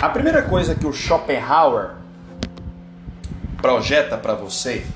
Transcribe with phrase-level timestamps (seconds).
[0.00, 1.90] A primeira coisa que o Schopenhauer
[3.60, 4.86] projeta para você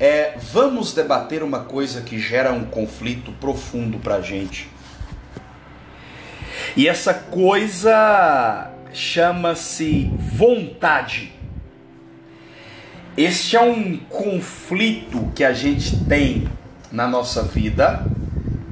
[0.00, 4.68] é vamos debater uma coisa que gera um conflito profundo para gente.
[6.76, 11.32] E essa coisa chama-se vontade.
[13.16, 16.48] Este é um conflito que a gente tem
[16.90, 18.04] na nossa vida,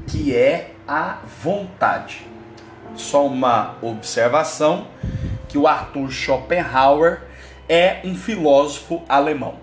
[0.09, 2.27] que é a vontade.
[2.97, 4.89] Só uma observação
[5.49, 7.23] que o Arthur Schopenhauer
[7.69, 9.57] é um filósofo alemão,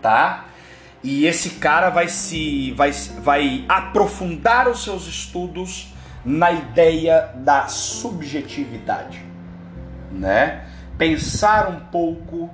[0.00, 0.46] tá?
[1.02, 5.92] E esse cara vai se vai, vai aprofundar os seus estudos
[6.24, 9.24] na ideia da subjetividade,
[10.12, 10.66] né?
[10.98, 12.50] Pensar um pouco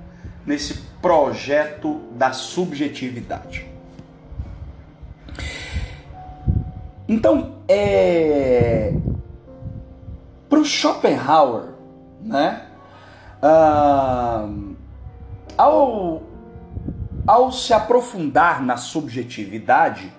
[0.46, 3.66] nesse projeto da subjetividade.
[7.08, 8.92] Então, é
[10.48, 11.75] para o Schopenhauer,
[12.26, 12.62] né?
[13.40, 14.48] Ah,
[15.56, 16.22] ao,
[17.26, 20.12] ao se aprofundar na subjetividade,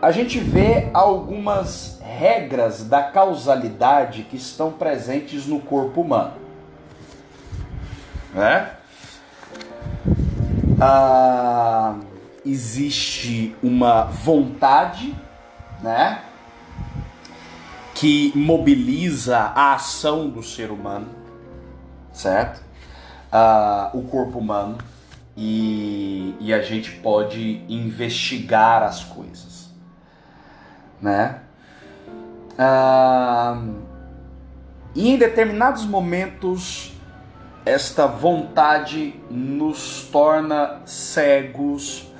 [0.00, 6.34] a gente vê algumas regras da causalidade que estão presentes no corpo humano.
[8.32, 8.70] Né?
[10.80, 11.96] Ah,
[12.46, 15.14] existe uma vontade,
[15.82, 16.22] né?
[18.00, 21.08] Que mobiliza a ação do ser humano,
[22.12, 22.62] certo?
[23.30, 24.78] Ah, o corpo humano
[25.36, 29.50] e, e a gente pode investigar as coisas
[31.00, 31.40] né?
[32.58, 33.62] Ah,
[34.94, 36.92] e em determinados momentos,
[37.64, 42.10] esta vontade nos torna cegos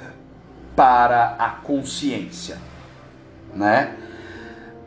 [0.75, 2.59] para a consciência,
[3.55, 3.97] né?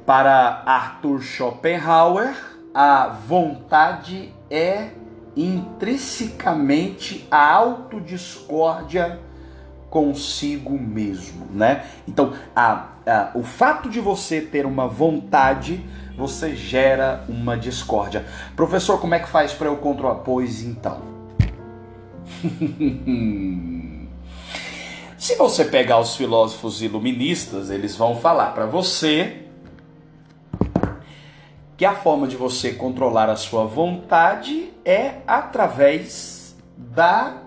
[0.06, 2.36] Para Arthur Schopenhauer,
[2.74, 4.90] a vontade é
[5.36, 9.20] intrinsecamente a autodiscórdia
[9.90, 11.86] consigo mesmo, né?
[12.08, 15.86] Então, a, a, o fato de você ter uma vontade,
[16.18, 18.26] você gera uma discórdia.
[18.56, 20.16] Professor, como é que faz para eu controlar?
[20.16, 21.00] Pois então.
[25.18, 29.43] Se você pegar os filósofos iluministas, eles vão falar para você
[31.76, 37.38] que a forma de você controlar a sua vontade é através da,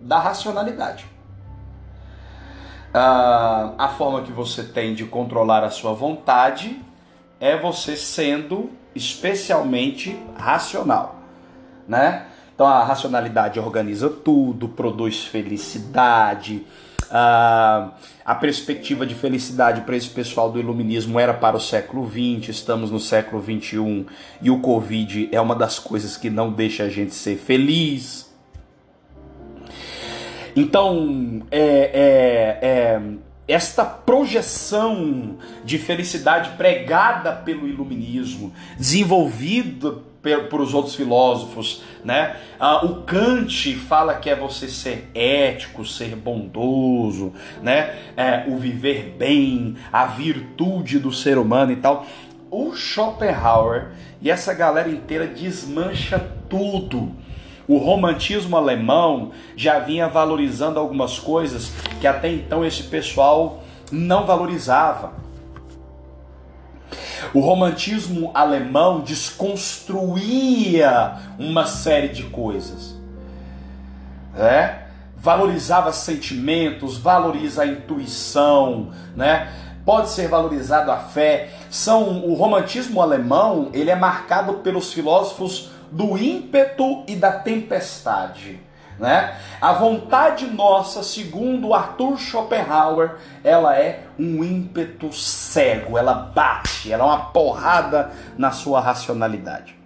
[0.00, 1.18] da racionalidade
[2.92, 6.80] a, a forma que você tem de controlar a sua vontade
[7.40, 11.16] é você sendo especialmente racional,
[11.86, 12.26] né?
[12.54, 16.66] Então a racionalidade organiza tudo, produz felicidade.
[17.10, 17.92] A,
[18.24, 22.90] a perspectiva de felicidade para esse pessoal do iluminismo era para o século XX, estamos
[22.90, 24.06] no século XXI
[24.42, 28.28] e o Covid é uma das coisas que não deixa a gente ser feliz.
[30.54, 33.02] Então, é, é, é,
[33.46, 39.98] esta projeção de felicidade pregada pelo iluminismo, desenvolvida
[40.36, 42.36] por os outros filósofos, né?
[42.58, 47.96] Ah, o Kant fala que é você ser ético, ser bondoso, né?
[48.16, 52.06] É, o viver bem, a virtude do ser humano e tal.
[52.50, 56.18] O Schopenhauer e essa galera inteira desmancha
[56.48, 57.14] tudo
[57.68, 63.62] o romantismo alemão já vinha valorizando algumas coisas que até então esse pessoal
[63.92, 65.12] não valorizava.
[67.32, 72.96] O romantismo alemão desconstruía uma série de coisas.
[74.34, 74.82] Né?
[75.16, 79.52] Valorizava sentimentos, valoriza a intuição, né?
[79.84, 81.50] Pode ser valorizado a fé.
[81.70, 88.60] São o romantismo alemão, ele é marcado pelos filósofos do ímpeto e da tempestade.
[88.98, 89.36] Né?
[89.60, 97.06] A vontade nossa, segundo Arthur Schopenhauer, ela é um ímpeto cego, ela bate, ela é
[97.06, 99.78] uma porrada na sua racionalidade.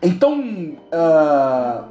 [0.00, 0.40] Então,
[0.92, 1.84] uh,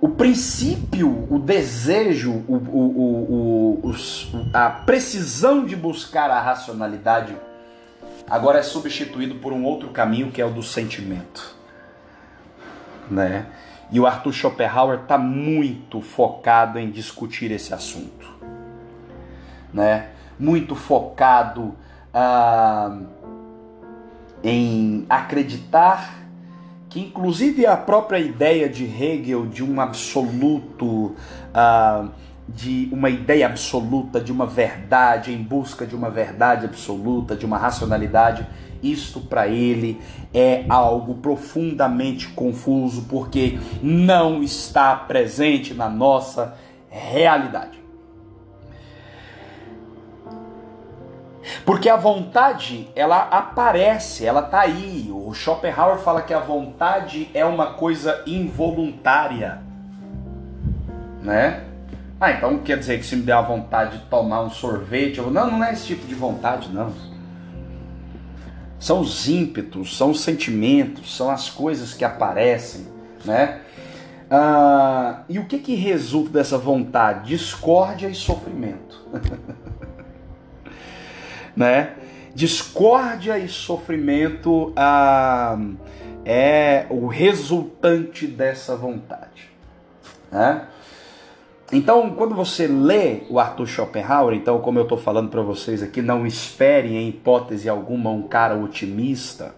[0.00, 3.92] o princípio, o desejo, o, o, o,
[4.52, 7.36] a precisão de buscar a racionalidade
[8.28, 11.61] agora é substituído por um outro caminho que é o do sentimento.
[13.10, 13.46] Né?
[13.90, 18.26] E o Arthur Schopenhauer está muito focado em discutir esse assunto.
[19.72, 20.08] Né?
[20.38, 21.74] Muito focado
[22.12, 22.98] ah,
[24.42, 26.22] em acreditar
[26.88, 31.14] que, inclusive, a própria ideia de Hegel de um absoluto.
[31.54, 32.08] Ah,
[32.54, 37.56] de uma ideia absoluta, de uma verdade, em busca de uma verdade absoluta, de uma
[37.56, 38.46] racionalidade,
[38.82, 40.00] isto para ele
[40.34, 46.54] é algo profundamente confuso, porque não está presente na nossa
[46.90, 47.80] realidade.
[51.64, 55.10] Porque a vontade, ela aparece, ela tá aí.
[55.12, 59.60] O Schopenhauer fala que a vontade é uma coisa involuntária,
[61.22, 61.71] né?
[62.22, 65.24] Ah, então quer dizer que se me der a vontade de tomar um sorvete, eu
[65.24, 65.32] vou...
[65.32, 66.94] não, não é esse tipo de vontade, não.
[68.78, 72.86] São os ímpetos, são os sentimentos, são as coisas que aparecem,
[73.24, 73.62] né?
[74.30, 77.30] Ah, e o que que resulta dessa vontade?
[77.30, 79.04] Discórdia e sofrimento.
[81.56, 81.94] né?
[82.32, 85.58] Discórdia e sofrimento ah,
[86.24, 89.50] é o resultante dessa vontade.
[90.30, 90.68] Né?
[91.72, 96.02] Então, quando você lê o Arthur Schopenhauer, então, como eu estou falando para vocês aqui,
[96.02, 99.54] não espere em hipótese alguma um cara otimista.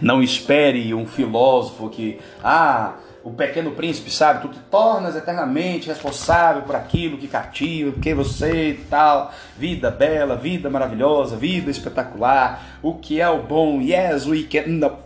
[0.00, 4.42] Não espere um filósofo que, ah, o pequeno príncipe, sabe?
[4.42, 10.34] Tu te tornas eternamente responsável por aquilo que cativa, porque você e tal, vida bela,
[10.34, 14.66] vida maravilhosa, vida espetacular, o que é o bom, yes, we can.
[14.66, 14.98] Não.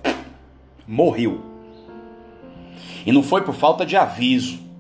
[0.87, 1.43] Morreu.
[3.05, 4.72] E não foi por falta de aviso,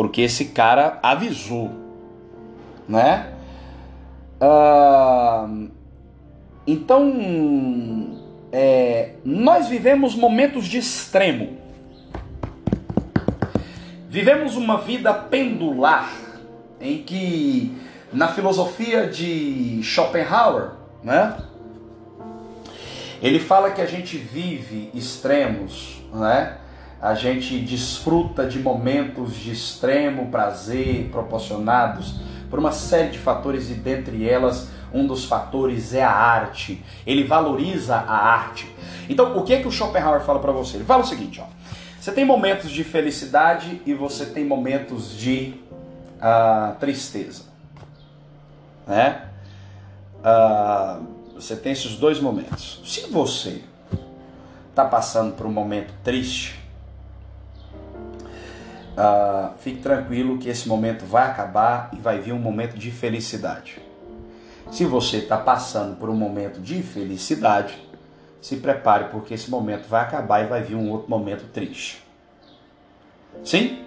[0.00, 1.70] porque esse cara avisou,
[2.88, 3.34] né?
[4.40, 5.68] Uh,
[6.66, 8.18] então,
[8.50, 11.58] é, nós vivemos momentos de extremo.
[14.08, 16.10] Vivemos uma vida pendular
[16.80, 17.76] em que
[18.10, 20.70] na filosofia de Schopenhauer,
[21.04, 21.36] né?
[23.20, 26.56] Ele fala que a gente vive extremos, né?
[27.00, 32.16] A gente desfruta de momentos de extremo prazer proporcionados
[32.50, 36.84] por uma série de fatores e dentre elas um dos fatores é a arte.
[37.06, 38.70] Ele valoriza a arte.
[39.08, 40.76] Então, o que é que o Schopenhauer fala para você?
[40.76, 41.46] Ele fala o seguinte, ó.
[41.98, 45.54] Você tem momentos de felicidade e você tem momentos de
[46.16, 47.44] uh, tristeza,
[48.86, 49.26] né?
[50.18, 52.80] Uh, você tem esses dois momentos.
[52.84, 53.62] Se você
[54.70, 56.59] está passando por um momento triste,
[59.00, 63.80] uh, fique tranquilo que esse momento vai acabar e vai vir um momento de felicidade.
[64.70, 67.76] Se você está passando por um momento de felicidade,
[68.40, 72.04] se prepare porque esse momento vai acabar e vai vir um outro momento triste.
[73.42, 73.84] Sim?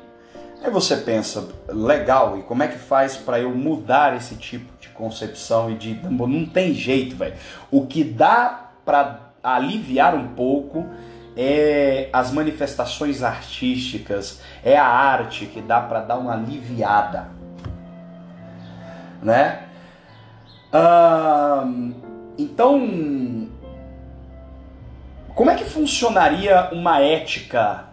[0.63, 4.89] Aí você pensa, legal, e como é que faz para eu mudar esse tipo de
[4.89, 7.35] concepção e de não tem jeito, velho.
[7.69, 10.87] O que dá para aliviar um pouco
[11.35, 17.27] é as manifestações artísticas, é a arte que dá para dar uma aliviada,
[19.21, 19.63] né?
[22.37, 23.43] Então
[25.35, 27.85] como é que funcionaria uma ética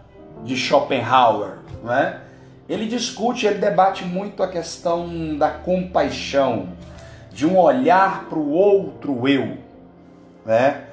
[0.43, 1.57] de Schopenhauer?
[1.83, 2.19] Né?
[2.69, 6.69] Ele discute, ele debate muito a questão da compaixão,
[7.31, 9.57] de um olhar para o outro eu.
[10.45, 10.83] Né?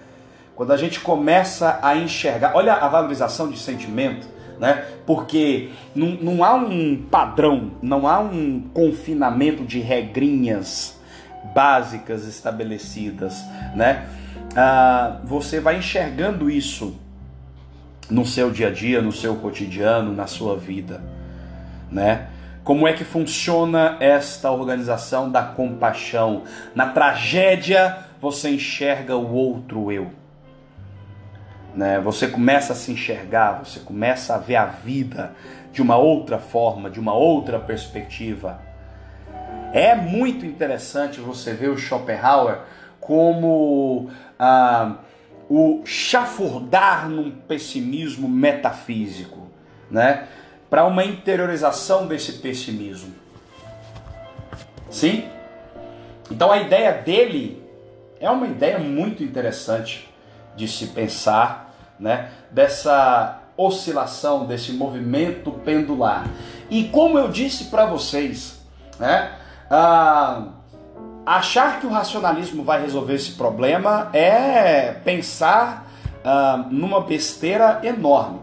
[0.58, 4.26] Quando a gente começa a enxergar, olha a valorização de sentimento,
[4.58, 4.86] né?
[5.06, 10.98] porque não, não há um padrão, não há um confinamento de regrinhas
[11.54, 13.40] básicas estabelecidas,
[13.76, 14.08] né?
[14.56, 16.98] ah, você vai enxergando isso
[18.10, 21.00] no seu dia a dia, no seu cotidiano, na sua vida,
[21.88, 22.30] né?
[22.64, 26.42] Como é que funciona esta organização da compaixão?
[26.74, 30.10] Na tragédia, você enxerga o outro eu.
[31.78, 32.00] Né?
[32.00, 35.32] Você começa a se enxergar, você começa a ver a vida
[35.72, 38.60] de uma outra forma, de uma outra perspectiva.
[39.72, 42.62] É muito interessante você ver o Schopenhauer
[42.98, 44.96] como ah,
[45.48, 49.46] o chafurdar num pessimismo metafísico,
[49.88, 50.26] né?
[50.68, 53.14] Para uma interiorização desse pessimismo.
[54.90, 55.28] Sim?
[56.28, 57.62] Então a ideia dele
[58.18, 60.12] é uma ideia muito interessante
[60.56, 61.67] de se pensar,
[61.98, 62.30] né?
[62.50, 66.28] Dessa oscilação, desse movimento pendular.
[66.70, 68.60] E como eu disse para vocês,
[68.98, 69.32] né?
[69.70, 70.48] Ah,
[71.28, 75.86] Achar que o racionalismo vai resolver esse problema é pensar
[76.24, 78.40] uh, numa besteira enorme.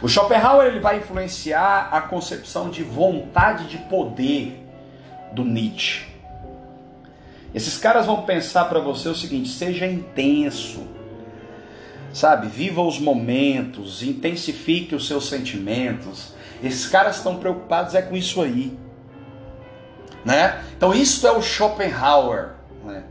[0.00, 4.66] O Schopenhauer ele vai influenciar a concepção de vontade de poder
[5.32, 6.06] do Nietzsche.
[7.54, 10.80] Esses caras vão pensar para você o seguinte: seja intenso,
[12.12, 12.48] sabe?
[12.48, 18.76] Viva os momentos, intensifique os seus sentimentos, Esses caras estão preocupados é com isso aí.
[20.24, 20.60] Né?
[20.76, 22.50] Então isso é o Schopenhauer.
[22.84, 23.04] Né?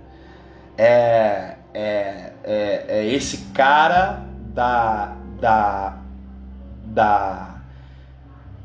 [0.77, 5.97] É, é, é, é esse cara da, da,
[6.83, 7.61] da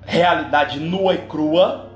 [0.05, 1.91] realidade nua e crua,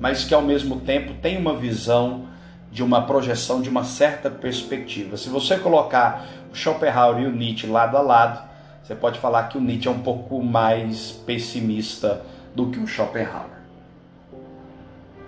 [0.00, 2.28] mas que ao mesmo tempo tem uma visão
[2.70, 5.16] de uma projeção de uma certa perspectiva.
[5.16, 8.48] Se você colocar Schopenhauer e o Nietzsche lado a lado,
[8.82, 12.22] você pode falar que o Nietzsche é um pouco mais pessimista
[12.54, 13.60] do que o Schopenhauer.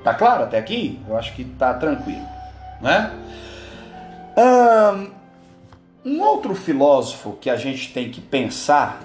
[0.02, 1.00] Tá claro até aqui?
[1.08, 2.26] Eu acho que tá tranquilo,
[2.80, 3.12] né?
[6.04, 9.00] Um outro filósofo que a gente tem que pensar,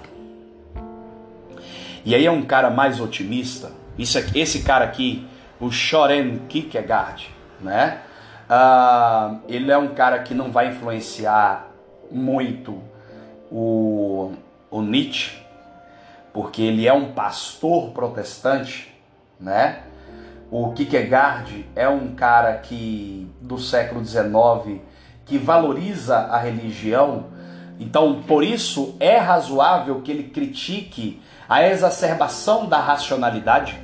[2.04, 5.24] e aí é um cara mais otimista, isso aqui, esse cara aqui,
[5.60, 8.00] o Soren Kierkegaard, né?
[8.48, 11.67] Uh, ele é um cara que não vai influenciar
[12.10, 12.80] muito
[13.50, 14.32] o,
[14.70, 15.38] o Nietzsche,
[16.32, 18.94] porque ele é um pastor protestante,
[19.40, 19.80] né?
[20.50, 24.80] O Kierkegaard é um cara que do século XIX
[25.26, 27.26] que valoriza a religião,
[27.78, 33.78] então por isso é razoável que ele critique a exacerbação da racionalidade,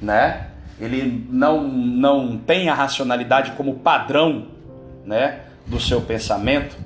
[0.00, 0.48] né?
[0.80, 4.48] Ele não, não tem a racionalidade como padrão,
[5.04, 6.76] né, do seu pensamento.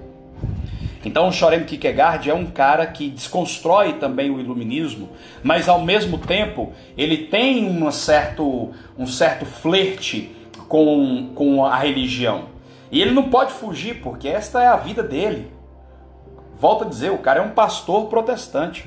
[1.08, 5.08] Então, o Soren Kierkegaard é um cara que desconstrói também o iluminismo,
[5.42, 10.30] mas ao mesmo tempo ele tem um certo, um certo flerte
[10.68, 12.50] com, com a religião.
[12.92, 15.50] E ele não pode fugir, porque esta é a vida dele.
[16.60, 18.84] Volto a dizer, o cara é um pastor protestante.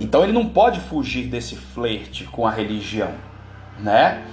[0.00, 3.12] Então ele não pode fugir desse flerte com a religião,
[3.78, 4.24] né?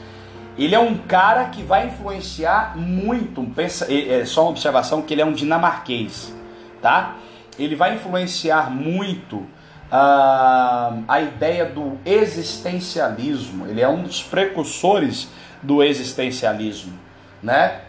[0.58, 5.22] Ele é um cara que vai influenciar muito, pensa, é só uma observação que ele
[5.22, 6.34] é um dinamarquês,
[6.82, 7.16] tá?
[7.60, 13.68] Ele vai influenciar muito uh, a ideia do existencialismo.
[13.68, 15.28] Ele é um dos precursores
[15.62, 16.98] do existencialismo,
[17.44, 17.82] né?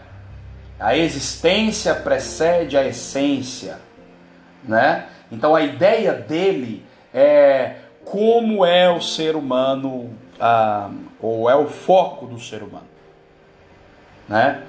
[0.79, 3.79] A existência precede a essência,
[4.63, 5.05] né?
[5.31, 10.11] Então a ideia dele é como é o ser humano,
[11.19, 12.87] ou é o foco do ser humano,
[14.27, 14.63] né?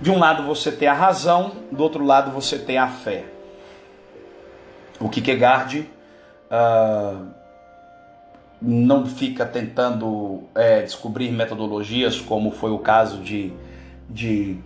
[0.00, 3.24] De um lado você tem a razão, do outro lado você tem a fé.
[5.00, 5.88] O Kierkegaard
[6.50, 7.20] ah,
[8.60, 13.52] não fica tentando é, descobrir metodologias, como foi o caso de,
[14.08, 14.58] de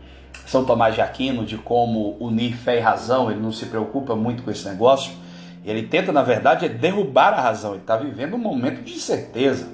[0.47, 4.43] São Tomás de Aquino, de como unir fé e razão, ele não se preocupa muito
[4.43, 5.13] com esse negócio.
[5.69, 9.69] Ele tenta, na verdade, é derrubar a razão, ele está vivendo um momento de incerteza.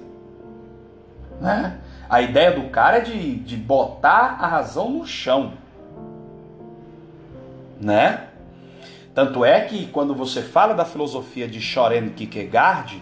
[1.41, 1.79] Né?
[2.11, 5.53] A ideia do cara é de, de botar a razão no chão.
[7.81, 8.27] Né?
[9.15, 13.01] Tanto é que quando você fala da filosofia de Soren Kierkegaard,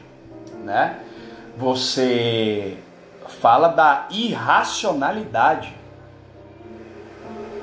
[0.62, 0.98] né?
[1.56, 2.76] você
[3.40, 5.74] fala da irracionalidade.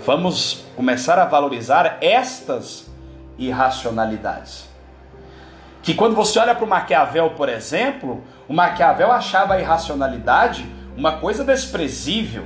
[0.04, 2.90] Vamos começar a valorizar estas
[3.38, 4.69] irracionalidades.
[5.90, 10.64] Que quando você olha para o Maquiavel, por exemplo, o Maquiavel achava a irracionalidade
[10.96, 12.44] uma coisa desprezível.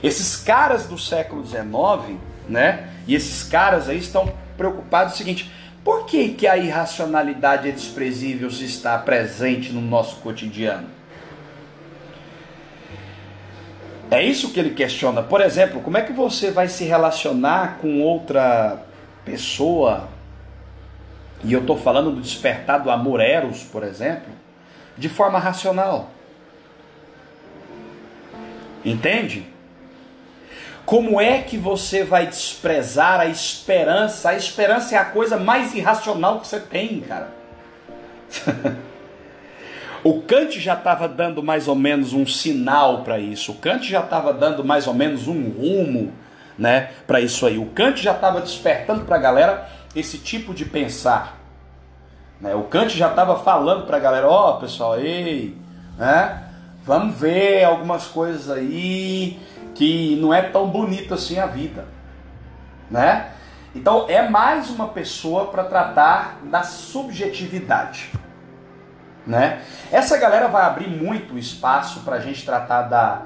[0.00, 2.88] Esses caras do século XIX, né?
[3.08, 5.50] E esses caras aí estão preocupados com o seguinte:
[5.82, 10.86] por que, que a irracionalidade desprezível está presente no nosso cotidiano?
[14.08, 15.20] É isso que ele questiona.
[15.20, 18.84] Por exemplo, como é que você vai se relacionar com outra
[19.24, 20.13] pessoa?
[21.44, 24.32] E eu estou falando do despertar do amor eros, por exemplo,
[24.96, 26.10] de forma racional.
[28.82, 29.46] Entende?
[30.86, 34.30] Como é que você vai desprezar a esperança?
[34.30, 37.28] A esperança é a coisa mais irracional que você tem, cara.
[40.04, 43.52] o Kant já estava dando mais ou menos um sinal para isso.
[43.52, 46.12] O Kant já estava dando mais ou menos um rumo,
[46.58, 47.58] né, para isso aí.
[47.58, 51.38] O Kant já estava despertando para a galera esse tipo de pensar.
[52.40, 52.54] Né?
[52.54, 55.56] O Kant já estava falando para a galera, ó, oh, pessoal, ei,
[55.96, 56.42] né?
[56.84, 59.40] Vamos ver algumas coisas aí
[59.74, 61.86] que não é tão bonito assim a vida,
[62.90, 63.30] né?
[63.74, 68.10] Então é mais uma pessoa para tratar da subjetividade,
[69.26, 69.62] né?
[69.90, 73.22] Essa galera vai abrir muito espaço para a gente tratar da,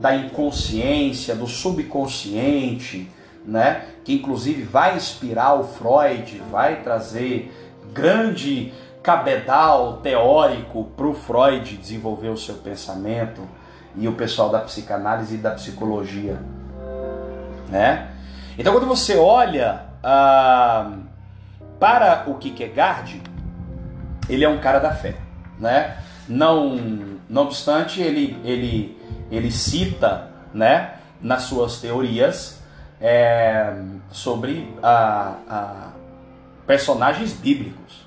[0.00, 3.10] da inconsciência, do subconsciente,
[3.44, 3.84] né?
[4.04, 7.52] Que inclusive vai inspirar o Freud, vai trazer
[7.92, 8.72] grande
[9.02, 13.42] cabedal teórico para o Freud desenvolver o seu pensamento
[13.96, 16.38] e o pessoal da psicanálise e da psicologia,
[17.68, 18.08] né?
[18.56, 20.92] Então quando você olha ah,
[21.80, 23.20] para o Kierkegaard,
[24.28, 25.16] ele é um cara da fé,
[25.58, 25.98] né?
[26.28, 26.76] Não,
[27.28, 28.96] não obstante, ele, ele,
[29.30, 32.61] ele cita, né, nas suas teorias
[33.02, 33.74] é,
[34.12, 35.88] sobre a, a
[36.66, 38.06] personagens bíblicos.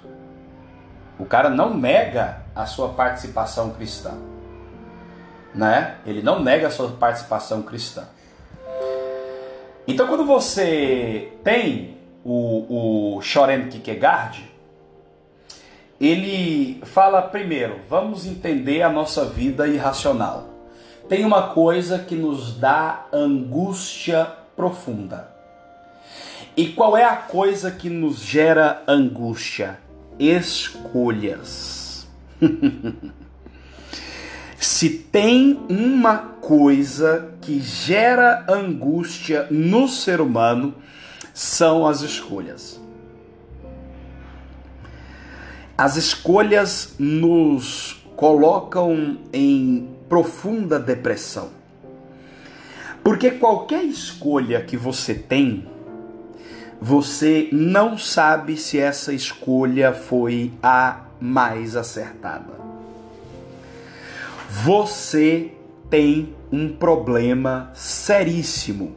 [1.20, 4.14] O cara não nega a sua participação cristã,
[5.54, 5.98] né?
[6.06, 8.06] Ele não nega a sua participação cristã.
[9.88, 14.52] Então, quando você tem o, o Shoren Kierkegaard,
[16.00, 20.50] ele fala primeiro, vamos entender a nossa vida irracional.
[21.08, 25.30] Tem uma coisa que nos dá angústia profunda.
[26.56, 29.80] E qual é a coisa que nos gera angústia?
[30.18, 32.08] Escolhas.
[34.58, 40.74] Se tem uma coisa que gera angústia no ser humano,
[41.34, 42.80] são as escolhas.
[45.78, 51.50] As escolhas nos colocam em profunda depressão.
[53.06, 55.70] Porque qualquer escolha que você tem,
[56.82, 62.56] você não sabe se essa escolha foi a mais acertada.
[64.50, 65.52] Você
[65.88, 68.96] tem um problema seríssimo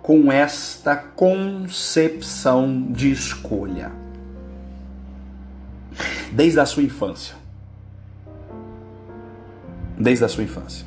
[0.00, 3.92] com esta concepção de escolha
[6.32, 7.34] desde a sua infância.
[9.98, 10.86] Desde a sua infância.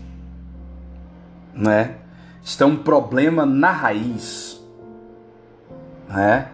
[1.53, 1.97] Né?
[2.45, 4.63] Isso é um problema na raiz.
[6.07, 6.47] Né?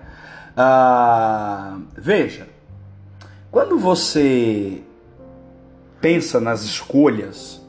[0.56, 2.48] Ah, veja,
[3.52, 4.82] quando você
[6.00, 7.62] pensa nas escolhas,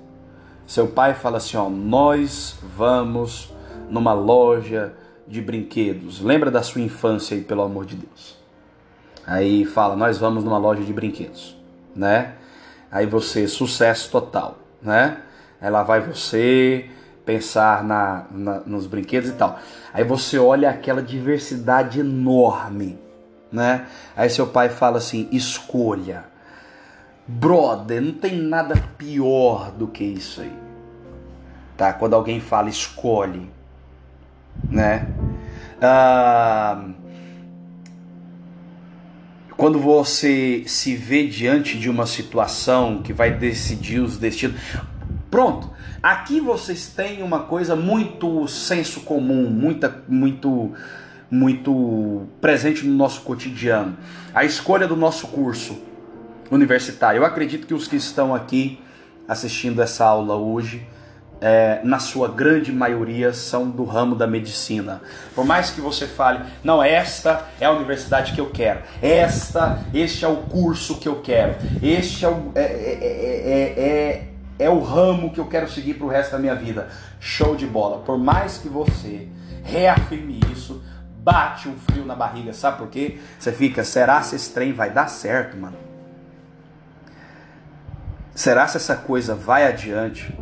[0.65, 3.53] seu pai fala assim: ó, nós vamos
[3.91, 4.95] numa loja
[5.27, 6.21] de brinquedos.
[6.21, 8.39] Lembra da sua infância aí, pelo amor de Deus.
[9.27, 11.57] Aí fala, nós vamos numa loja de brinquedos,
[11.95, 12.35] né?
[12.89, 15.23] Aí você, sucesso total, né?
[15.61, 16.89] Aí lá vai você
[17.25, 19.59] pensar na, na, nos brinquedos e tal.
[19.93, 22.99] Aí você olha aquela diversidade enorme,
[23.51, 23.87] né?
[24.17, 26.25] Aí seu pai fala assim: escolha.
[27.27, 30.53] Brother, não tem nada pior do que isso aí.
[31.77, 31.93] Tá?
[31.93, 33.49] Quando alguém fala escolhe,
[34.69, 35.07] né?
[35.81, 36.85] Ah,
[39.57, 44.61] quando você se vê diante de uma situação que vai decidir os destinos.
[45.31, 45.71] Pronto,
[46.03, 50.73] aqui vocês têm uma coisa muito senso comum, muita, muito,
[51.31, 53.97] muito presente no nosso cotidiano.
[54.35, 55.81] A escolha do nosso curso
[56.51, 57.21] universitário.
[57.21, 58.81] Eu acredito que os que estão aqui
[59.29, 60.87] assistindo essa aula hoje
[61.43, 65.03] é, na sua grande maioria, são do ramo da medicina.
[65.35, 70.25] Por mais que você fale, não, esta é a universidade que eu quero, esta, este
[70.25, 74.32] é o curso que eu quero, este é o, é, é, é,
[74.63, 76.89] é o ramo que eu quero seguir para o resto da minha vida.
[77.21, 77.99] Show de bola.
[78.01, 79.29] Por mais que você
[79.63, 80.83] reafirme isso,
[81.19, 83.19] bate um frio na barriga, sabe por quê?
[83.39, 85.77] Você fica, será se esse trem vai dar certo, mano?
[88.35, 90.35] Será se essa coisa vai adiante?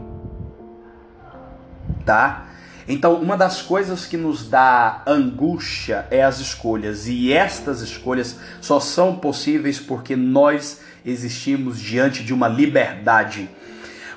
[2.05, 2.47] tá?
[2.89, 8.81] Então, uma das coisas que nos dá angústia é as escolhas, e estas escolhas só
[8.81, 13.49] são possíveis porque nós existimos diante de uma liberdade.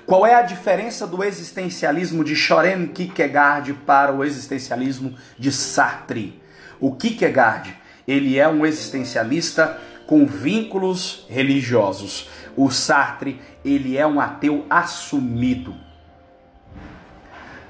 [0.05, 6.41] Qual é a diferença do existencialismo de Soren Kierkegaard para o existencialismo de Sartre?
[6.79, 7.75] O Kierkegaard,
[8.07, 12.29] ele é um existencialista com vínculos religiosos.
[12.55, 15.73] O Sartre, ele é um ateu assumido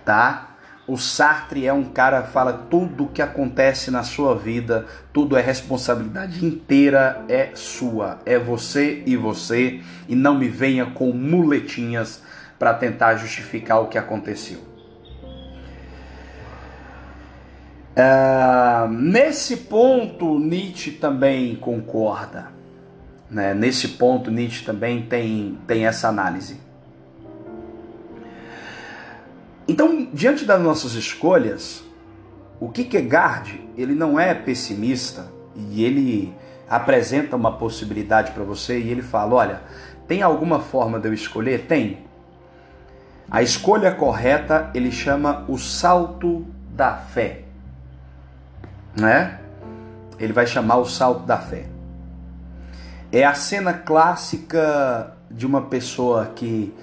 [0.04, 0.53] tá?
[0.86, 5.38] O Sartre é um cara que fala tudo o que acontece na sua vida, tudo
[5.38, 12.22] é responsabilidade inteira é sua, é você e você, e não me venha com muletinhas
[12.60, 14.60] para tentar justificar o que aconteceu.
[17.96, 22.48] Uh, nesse ponto, Nietzsche também concorda.
[23.30, 23.54] Né?
[23.54, 26.62] Nesse ponto, Nietzsche também tem, tem essa análise.
[29.67, 31.84] Então, diante das nossas escolhas,
[32.60, 36.34] o Kierkegaard, ele não é pessimista e ele
[36.69, 39.62] apresenta uma possibilidade para você e ele fala, olha,
[40.08, 41.65] tem alguma forma de eu escolher?
[41.65, 41.99] Tem.
[43.30, 47.43] A escolha correta ele chama o salto da fé.
[48.99, 49.39] Né?
[50.19, 51.65] Ele vai chamar o salto da fé.
[53.12, 56.73] É a cena clássica de uma pessoa que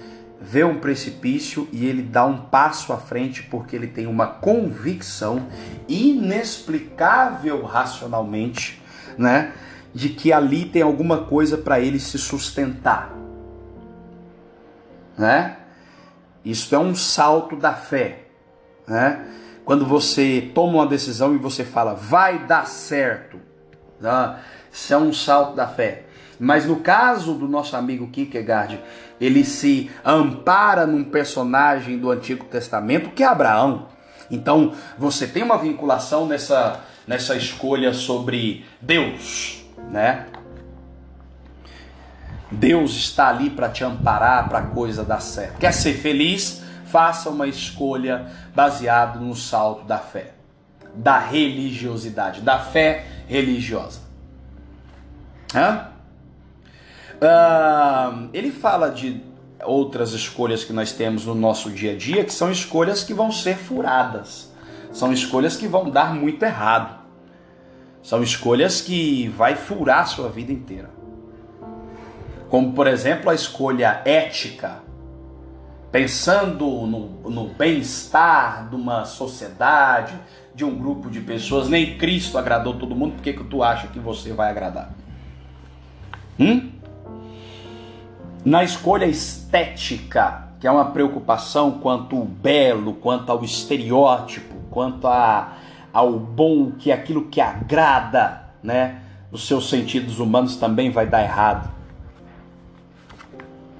[0.41, 5.47] vê um precipício e ele dá um passo à frente porque ele tem uma convicção
[5.87, 8.81] inexplicável racionalmente,
[9.17, 9.53] né?
[9.93, 13.13] de que ali tem alguma coisa para ele se sustentar.
[15.17, 15.57] Né?
[16.43, 18.23] Isso é um salto da fé.
[18.87, 19.25] Né?
[19.63, 23.39] Quando você toma uma decisão e você fala, vai dar certo.
[23.99, 24.39] Né?
[24.71, 26.05] Isso é um salto da fé.
[26.39, 28.81] Mas no caso do nosso amigo Kierkegaard,
[29.21, 33.87] ele se ampara num personagem do Antigo Testamento que é Abraão.
[34.31, 40.25] Então você tem uma vinculação nessa, nessa escolha sobre Deus, né?
[42.49, 45.59] Deus está ali para te amparar para a coisa dar certo.
[45.59, 46.63] Quer ser feliz?
[46.85, 50.33] Faça uma escolha baseada no salto da fé,
[50.93, 54.01] da religiosidade, da fé religiosa.
[55.55, 55.90] Hã?
[57.21, 59.21] Uh, ele fala de
[59.63, 63.31] outras escolhas que nós temos no nosso dia a dia, que são escolhas que vão
[63.31, 64.51] ser furadas,
[64.91, 66.99] são escolhas que vão dar muito errado,
[68.01, 70.89] são escolhas que vai furar a sua vida inteira.
[72.49, 74.79] Como, por exemplo, a escolha ética,
[75.91, 80.13] pensando no, no bem-estar de uma sociedade,
[80.55, 81.69] de um grupo de pessoas.
[81.69, 84.91] Nem Cristo agradou todo mundo, por que, que tu acha que você vai agradar?
[86.39, 86.80] Hum?
[88.43, 95.57] Na escolha estética, que é uma preocupação quanto ao belo, quanto ao estereótipo, quanto a,
[95.93, 99.01] ao bom, que aquilo que agrada, né?
[99.31, 101.81] Os seus sentidos humanos também vai dar errado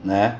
[0.03, 0.39] né?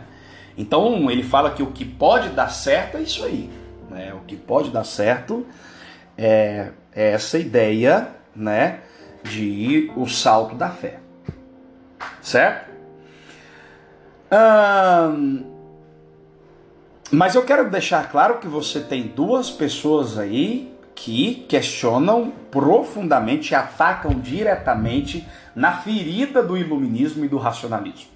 [0.57, 3.49] Então ele fala que o que pode dar certo é isso aí,
[3.89, 4.13] né?
[4.13, 5.45] O que pode dar certo
[6.17, 8.81] é, é essa ideia, né?
[9.23, 10.99] De o salto da fé,
[12.21, 12.70] certo?
[17.11, 24.13] Mas eu quero deixar claro que você tem duas pessoas aí que questionam profundamente atacam
[24.19, 28.11] diretamente na ferida do iluminismo e do racionalismo.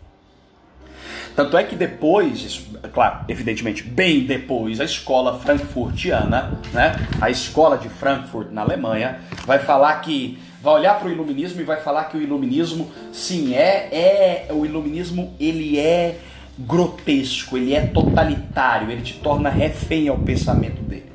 [1.36, 7.90] Tanto é que depois, claro, evidentemente, bem depois, a escola frankfurtiana, né, a escola de
[7.90, 12.18] Frankfurt na Alemanha, vai falar que vai olhar para o iluminismo e vai falar que
[12.18, 16.18] o iluminismo, sim, é, é o iluminismo, ele é
[16.58, 21.12] grotesco, ele é totalitário, ele te torna refém ao pensamento dele.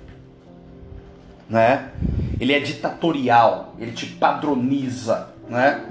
[1.49, 1.91] Né?
[2.39, 5.85] Ele é ditatorial, ele te padroniza, né?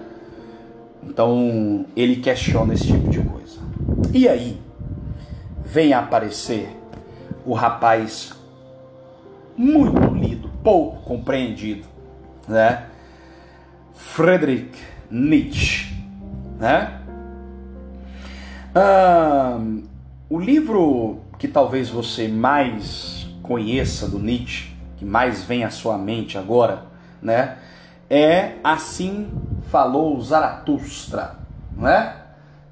[1.03, 3.59] Então, ele questiona esse tipo de coisa.
[4.13, 4.57] E aí
[5.65, 6.69] vem aparecer
[7.45, 8.31] o rapaz
[9.57, 11.85] muito lido, pouco compreendido,
[12.47, 12.88] né?
[13.99, 14.71] Friedrich
[15.09, 15.93] Nietzsche,
[16.59, 16.99] né?
[18.73, 19.59] Ah,
[20.29, 26.37] o livro que talvez você mais conheça do Nietzsche, que mais vem à sua mente
[26.37, 26.85] agora,
[27.21, 27.57] né?
[28.09, 29.29] É Assim
[29.69, 31.37] Falou Zaratustra,
[31.77, 32.15] né?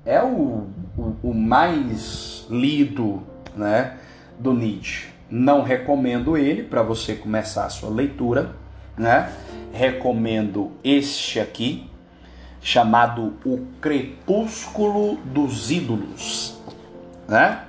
[0.03, 3.21] É o o, o mais lido
[3.55, 3.97] né,
[4.39, 5.09] do Nietzsche.
[5.29, 8.55] Não recomendo ele para você começar a sua leitura.
[8.97, 9.31] Né?
[9.71, 11.89] Recomendo este aqui,
[12.61, 16.57] chamado O Crepúsculo dos Ídolos.
[17.27, 17.63] Né?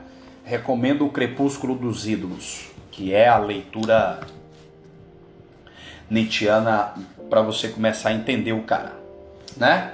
[0.45, 4.21] Recomendo O Crepúsculo dos Ídolos, que é a leitura
[6.11, 6.95] nietzschiana
[7.29, 8.93] para você começar a entender o cara.
[9.57, 9.93] Né?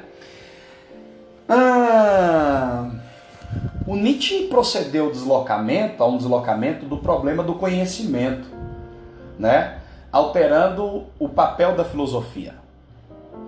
[1.49, 2.91] Ah,
[3.87, 8.49] o Nietzsche procedeu ao deslocamento, a um deslocamento do problema do conhecimento,
[9.39, 9.79] né?
[10.15, 12.55] Alterando o papel da filosofia.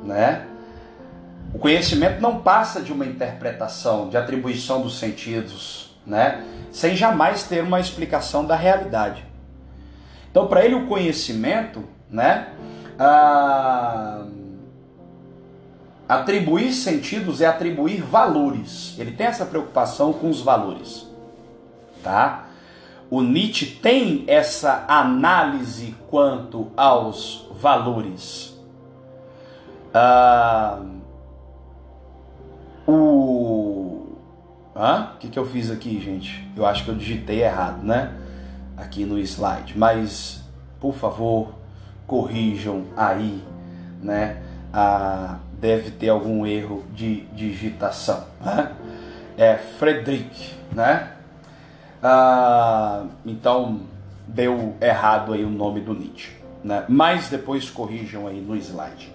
[0.02, 0.44] Né?
[1.54, 6.44] O conhecimento não passa de uma interpretação, de atribuição dos sentidos, né?
[6.72, 9.24] sem jamais ter uma explicação da realidade.
[10.28, 12.48] Então, para ele, o conhecimento, né?
[12.98, 14.24] Ah,
[16.08, 18.94] Atribuir sentidos é atribuir valores.
[18.98, 21.06] Ele tem essa preocupação com os valores.
[22.02, 22.45] Tá?
[23.10, 28.56] O Nietzsche tem essa análise quanto aos valores.
[29.94, 30.80] Ah,
[32.86, 33.76] o
[34.78, 35.12] Hã?
[35.14, 36.46] O que, que eu fiz aqui, gente?
[36.54, 38.12] Eu acho que eu digitei errado, né?
[38.76, 39.72] Aqui no slide.
[39.74, 40.44] Mas,
[40.78, 41.54] por favor,
[42.06, 43.42] corrijam aí,
[44.02, 44.42] né?
[44.70, 48.22] A, deve ter algum erro de digitação.
[48.44, 48.72] Né?
[49.38, 51.15] É Frederick, né?
[52.02, 53.80] Ah, então
[54.26, 56.32] deu errado aí o nome do Nietzsche,
[56.62, 56.84] né?
[56.88, 59.12] Mas depois corrijam aí no slide.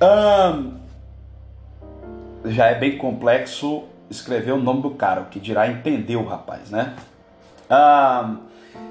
[0.00, 0.62] Ah,
[2.44, 6.70] já é bem complexo escrever o nome do cara, o que dirá entender o rapaz,
[6.70, 6.94] né?
[7.68, 8.36] Ah,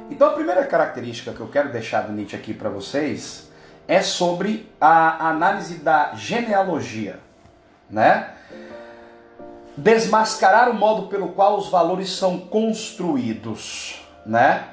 [0.09, 3.49] então a primeira característica que eu quero deixar do Nietzsche aqui para vocês
[3.87, 7.19] é sobre a análise da genealogia,
[7.89, 8.34] né?
[9.77, 14.65] Desmascarar o modo pelo qual os valores são construídos, né?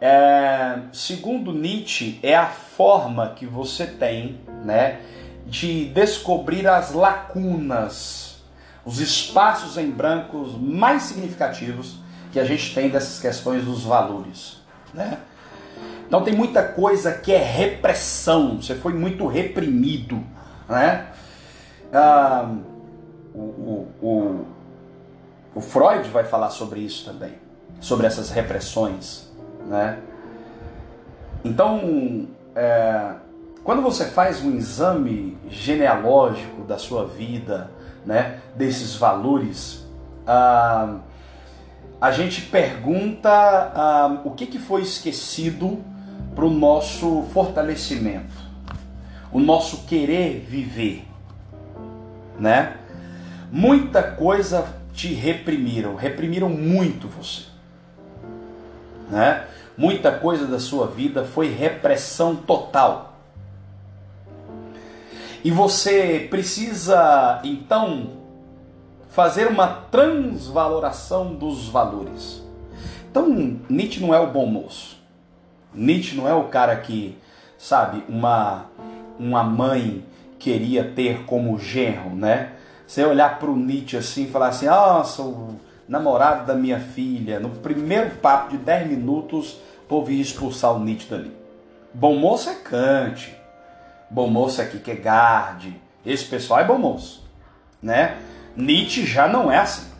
[0.00, 5.00] É, segundo Nietzsche, é a forma que você tem, né,
[5.46, 8.42] de descobrir as lacunas,
[8.84, 11.96] os espaços em brancos mais significativos
[12.32, 14.58] que a gente tem dessas questões dos valores,
[14.92, 15.18] né?
[16.06, 20.22] Então tem muita coisa que é repressão, você foi muito reprimido,
[20.68, 21.06] né?
[21.92, 22.50] Ah,
[23.34, 24.46] o, o,
[25.54, 27.34] o, Freud vai falar sobre isso também,
[27.80, 29.30] sobre essas repressões,
[29.66, 29.98] né?
[31.44, 33.14] Então, é,
[33.64, 37.70] quando você faz um exame genealógico da sua vida,
[38.06, 39.84] né, desses valores,
[40.26, 40.98] ah,
[42.00, 45.82] a gente pergunta ah, o que, que foi esquecido
[46.34, 48.34] para o nosso fortalecimento,
[49.32, 51.06] o nosso querer viver,
[52.38, 52.76] né?
[53.50, 57.42] Muita coisa te reprimiram, reprimiram muito você,
[59.10, 59.44] né?
[59.76, 63.18] Muita coisa da sua vida foi repressão total.
[65.42, 68.10] E você precisa então
[69.10, 72.42] fazer uma transvaloração dos valores.
[73.10, 74.96] Então, Nietzsche não é o bom moço.
[75.72, 77.16] Nietzsche não é o cara que,
[77.56, 78.66] sabe, uma,
[79.18, 80.04] uma mãe
[80.38, 82.53] queria ter como genro, né?
[82.94, 87.40] Você olhar para o Nietzsche assim e falar assim: nossa, o namorado da minha filha,
[87.40, 91.36] no primeiro papo de 10 minutos, povo ia expulsar o Nietzsche dali.
[91.92, 93.34] Bom moço é Kant,
[94.08, 95.74] bom moço é Kierkegaard,
[96.06, 97.28] esse pessoal é bom moço,
[97.82, 98.16] né?
[98.56, 99.90] Nietzsche já não é assim.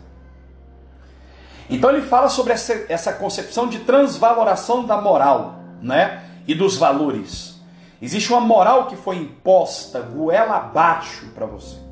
[1.69, 6.23] Então ele fala sobre essa, essa concepção de transvaloração da moral né?
[6.47, 7.59] e dos valores.
[8.01, 11.84] Existe uma moral que foi imposta goela abaixo para você.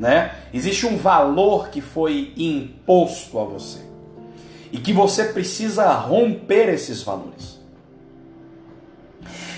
[0.00, 0.34] Né?
[0.52, 3.80] Existe um valor que foi imposto a você.
[4.72, 7.60] E que você precisa romper esses valores.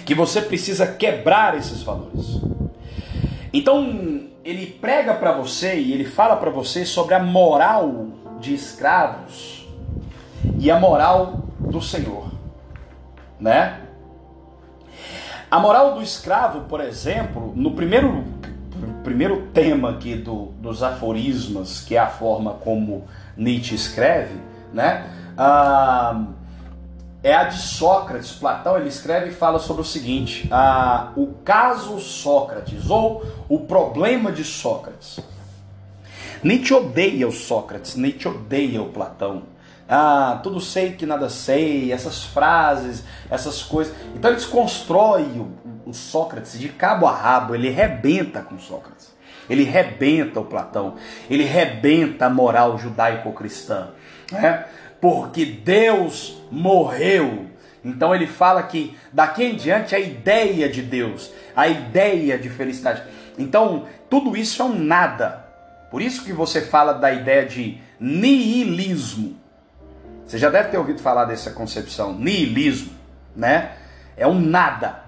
[0.04, 2.42] Que você precisa quebrar esses valores.
[3.52, 8.08] Então, ele prega para você e ele fala para você sobre a moral
[8.40, 9.66] de escravos
[10.58, 12.32] e a moral do Senhor
[13.42, 13.80] né?
[15.50, 18.24] A moral do escravo, por exemplo, no primeiro,
[19.02, 24.36] primeiro tema aqui do, dos aforismas, que é a forma como Nietzsche escreve,
[24.72, 25.10] né?
[25.36, 26.24] Ah,
[27.22, 28.32] é a de Sócrates.
[28.32, 34.32] Platão ele escreve e fala sobre o seguinte: ah, o caso Sócrates ou o problema
[34.32, 35.20] de Sócrates.
[36.42, 39.44] Nietzsche odeia o Sócrates, Nietzsche odeia o Platão
[39.94, 43.94] ah, tudo sei que nada sei, essas frases, essas coisas.
[44.14, 45.52] Então ele desconstrói o,
[45.86, 49.12] o Sócrates de cabo a rabo, ele rebenta com Sócrates.
[49.50, 50.94] Ele rebenta o Platão,
[51.28, 53.88] ele rebenta a moral judaico-cristã,
[54.30, 54.66] né?
[55.00, 57.46] porque Deus morreu.
[57.84, 63.02] Então ele fala que daqui em diante a ideia de Deus, a ideia de felicidade.
[63.36, 65.44] Então tudo isso é um nada.
[65.90, 69.36] Por isso que você fala da ideia de niilismo.
[70.24, 72.92] Você já deve ter ouvido falar dessa concepção, niilismo,
[73.34, 73.72] né?
[74.16, 75.02] É um nada,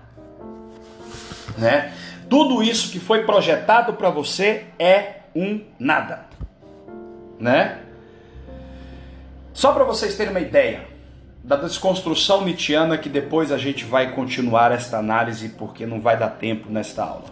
[1.57, 1.93] né?
[2.29, 6.27] Tudo isso que foi projetado para você é um nada,
[7.39, 7.81] né?
[9.53, 10.87] Só para vocês terem uma ideia
[11.43, 16.31] da desconstrução nietzschiana que depois a gente vai continuar esta análise porque não vai dar
[16.31, 17.27] tempo nesta aula.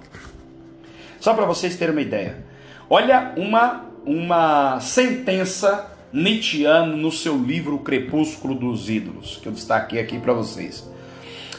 [1.18, 2.44] Só para vocês terem uma ideia.
[2.88, 10.18] Olha uma uma sentença Nietzscheano no seu livro Crepúsculo dos Ídolos, que eu destaquei aqui
[10.18, 10.86] para vocês.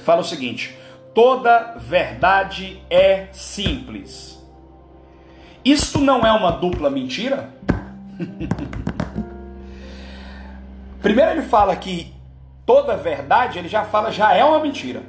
[0.03, 0.77] Fala o seguinte:
[1.13, 4.41] toda verdade é simples.
[5.63, 7.49] Isto não é uma dupla mentira?
[11.01, 12.13] Primeiro ele fala que
[12.65, 15.03] toda verdade, ele já fala já é uma mentira.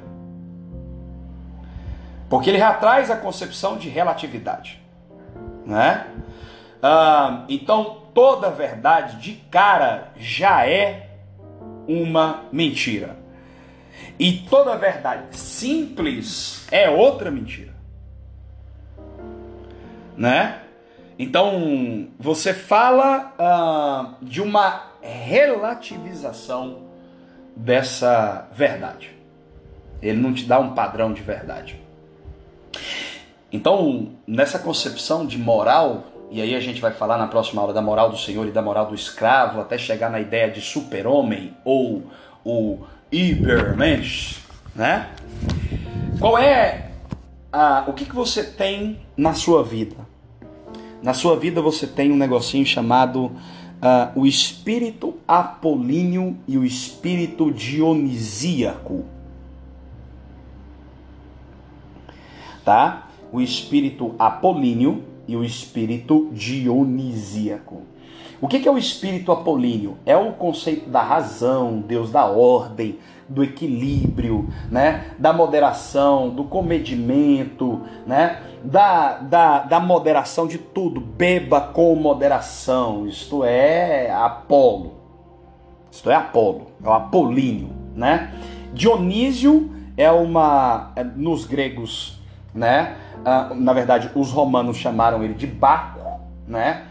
[2.29, 4.81] Porque ele já traz a concepção de relatividade,
[5.65, 6.07] né?
[6.81, 11.09] Ah, então toda verdade de cara já é
[11.87, 13.24] uma mentira.
[14.17, 17.73] E toda verdade simples é outra mentira.
[20.17, 20.61] Né?
[21.17, 26.83] Então, você fala uh, de uma relativização
[27.55, 29.15] dessa verdade.
[30.01, 31.81] Ele não te dá um padrão de verdade.
[33.51, 37.81] Então, nessa concepção de moral, e aí a gente vai falar na próxima aula da
[37.81, 42.03] moral do Senhor e da moral do escravo, até chegar na ideia de super-homem ou
[42.43, 44.41] o Übermensch,
[44.75, 45.09] né?
[46.19, 46.91] Qual é
[47.51, 49.95] ah, o que, que você tem na sua vida?
[51.01, 53.31] Na sua vida você tem um negocinho chamado
[53.81, 59.05] ah, o espírito apolíneo e o espírito dionisíaco.
[62.65, 63.07] Tá?
[63.31, 67.83] O espírito apolíneo e o espírito dionisíaco.
[68.41, 69.97] O que é o espírito apolíneo?
[70.05, 75.11] É o conceito da razão, Deus da ordem, do equilíbrio, né?
[75.17, 78.41] da moderação, do comedimento, né?
[78.63, 80.99] da, da, da moderação de tudo.
[80.99, 83.07] Beba com moderação.
[83.07, 84.95] Isto é Apolo.
[85.89, 87.69] Isto é Apolo, é o apolíneo.
[87.95, 88.33] Né?
[88.73, 90.91] Dionísio é uma.
[90.95, 92.19] É, nos gregos,
[92.53, 92.97] né?
[93.23, 96.83] Ah, na verdade, os romanos chamaram ele de Baco, né?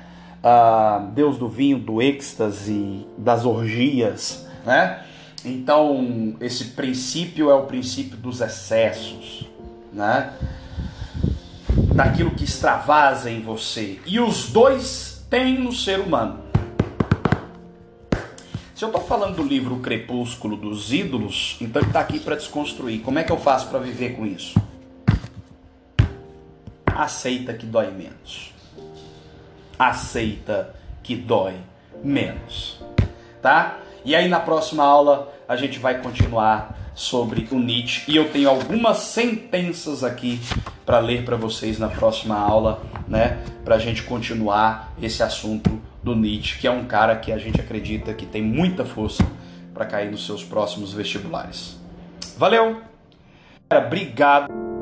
[0.44, 5.02] Uh, Deus do vinho, do êxtase, das orgias, né?
[5.42, 9.48] Então, esse princípio é o princípio dos excessos,
[9.90, 10.34] né?
[11.94, 13.98] Daquilo que extravasa em você.
[14.04, 16.40] E os dois têm no ser humano.
[18.74, 23.00] Se eu estou falando do livro Crepúsculo dos Ídolos, então ele está aqui para desconstruir.
[23.00, 24.60] Como é que eu faço para viver com isso?
[26.84, 28.53] Aceita que dói menos.
[29.78, 31.54] Aceita que dói
[32.02, 32.80] menos.
[33.42, 33.78] Tá?
[34.04, 38.48] E aí na próxima aula a gente vai continuar sobre o Nietzsche e eu tenho
[38.48, 40.40] algumas sentenças aqui
[40.86, 43.42] para ler para vocês na próxima aula, né?
[43.64, 47.60] Para a gente continuar esse assunto do Nietzsche, que é um cara que a gente
[47.60, 49.26] acredita que tem muita força
[49.72, 51.76] para cair nos seus próximos vestibulares.
[52.36, 52.80] Valeu!
[53.70, 54.73] Obrigado.